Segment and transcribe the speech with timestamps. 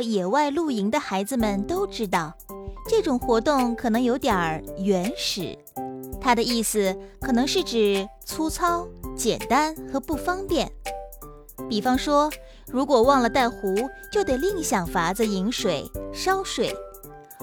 [0.00, 2.32] 野外露营的孩子们都知道，
[2.88, 5.56] 这种活动可能有点儿原始。
[6.20, 10.70] 它的意思可能是指粗糙、简单和不方便。
[11.68, 12.30] 比方说，
[12.66, 13.74] 如果忘了带壶，
[14.10, 16.70] 就得另想法子饮水、烧水；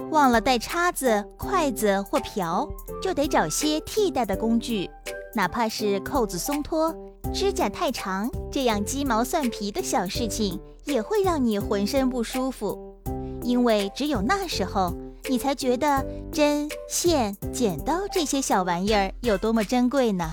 [0.09, 2.67] 忘了带叉子、筷子或瓢，
[3.01, 4.89] 就得找些替代的工具，
[5.33, 6.93] 哪怕是扣子松脱、
[7.33, 12.99] 指甲太长这样鸡毛蒜皮的小事情，也会让你浑身不舒服。
[13.43, 14.93] 因为只有那时候，
[15.29, 20.31] 你才觉得针、线、剪刀这些小玩意儿有多么珍贵呢？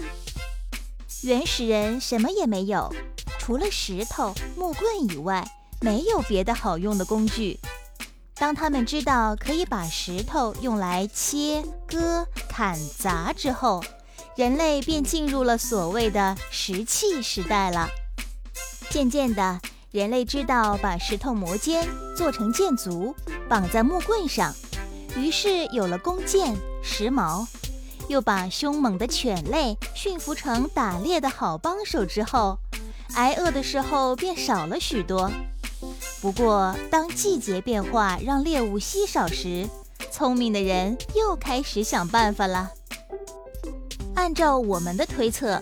[1.23, 2.93] 原始人什么也没有。
[3.39, 5.45] 除了石头、木棍以外，
[5.81, 7.59] 没有别的好用的工具。
[8.37, 13.83] 当他们知道可以把石头用来切、割、砍、砸之后，
[14.35, 17.89] 人类便进入了所谓的石器时代了。
[18.91, 23.15] 渐渐的，人类知道把石头磨尖，做成箭足，
[23.49, 24.55] 绑在木棍上，
[25.17, 27.47] 于是有了弓箭、石矛。
[28.09, 32.59] 又把凶猛的犬类驯服成打猎的好帮手之后。
[33.15, 35.31] 挨饿的时候便少了许多。
[36.21, 39.69] 不过，当季节变化让猎物稀少时，
[40.11, 42.71] 聪明的人又开始想办法了。
[44.23, 45.61] 按照我们的推测，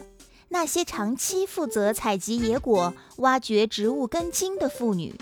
[0.51, 5.15] 那些长期负责采集野果、挖掘植物根茎的妇女，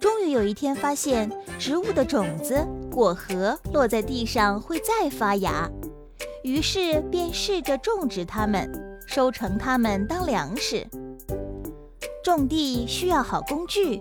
[0.00, 5.70] 终于有一天发现植物的种子、果核落在地上会再发芽，
[6.42, 8.72] 于是便试着种植它们，
[9.06, 10.86] 收成它们当粮食。
[12.24, 14.00] 种地需要好工具，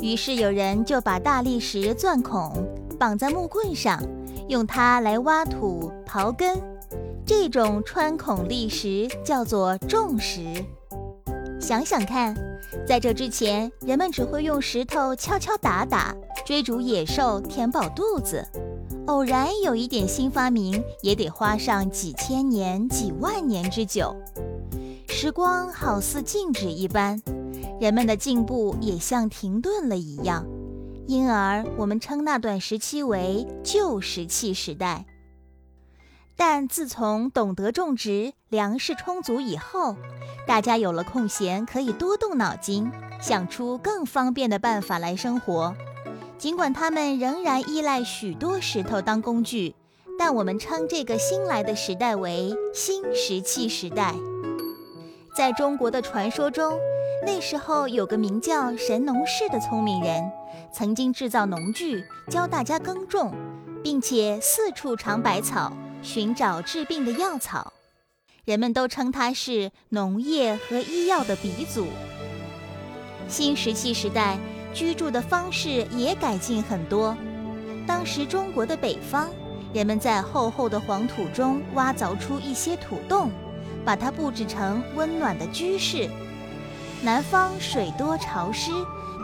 [0.00, 2.66] 于是有人就把大砾石钻孔，
[2.98, 4.02] 绑在木棍上，
[4.48, 6.58] 用它来挖土、刨根。
[7.30, 10.42] 这种穿孔砾石叫做重石。
[11.60, 12.34] 想想看，
[12.84, 16.12] 在这之前，人们只会用石头敲敲打打，
[16.44, 18.44] 追逐野兽，填饱肚子。
[19.06, 24.12] 偶然有一点新发明，也得花上几千年、几万年之久。
[25.06, 27.22] 时光好似静止一般。
[27.80, 30.44] 人们的进步也像停顿了一样，
[31.06, 35.06] 因而我们称那段时期为旧石器时代。
[36.42, 39.94] 但自从懂得种植、粮食充足以后，
[40.46, 42.90] 大家有了空闲，可以多动脑筋，
[43.20, 45.76] 想出更方便的办法来生活。
[46.38, 49.74] 尽管他们仍然依赖许多石头当工具，
[50.18, 54.14] 但我们称这个新来的时代为新石器时代。
[55.36, 56.72] 在中国的传说中。
[57.22, 60.32] 那时候有个名叫神农氏的聪明人，
[60.72, 63.30] 曾经制造农具，教大家耕种，
[63.84, 65.70] 并且四处尝百草，
[66.02, 67.72] 寻找治病的药草。
[68.44, 71.86] 人们都称它是农业和医药的鼻祖。
[73.28, 74.38] 新石器时代，
[74.74, 77.16] 居住的方式也改进很多。
[77.86, 79.28] 当时中国的北方，
[79.72, 83.30] 人们在厚厚的黄土中挖凿出一些土洞，
[83.84, 86.08] 把它布置成温暖的居室。
[87.02, 88.70] 南方水多潮湿，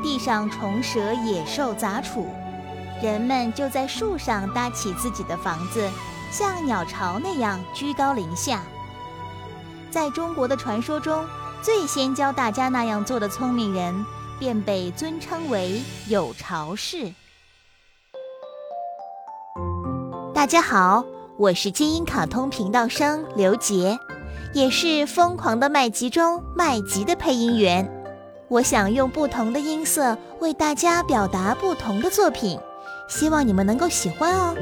[0.02, 2.28] 地上虫蛇野兽杂处，
[3.02, 5.88] 人们就在树上搭起自己的房子，
[6.30, 8.62] 像鸟巢那样居高临下。
[9.90, 11.24] 在中国的传说中，
[11.62, 14.04] 最先教大家那样做的聪明人，
[14.38, 17.12] 便被尊称为有巢氏。
[20.34, 21.04] 大家好，
[21.38, 23.98] 我是精英卡通频道生刘杰。
[24.52, 27.92] 也是《疯狂的麦吉》中麦吉的配音员。
[28.48, 32.58] 我想用不同的音色为大家表达不同的作品，
[33.08, 34.54] 希望你们能够喜欢哦。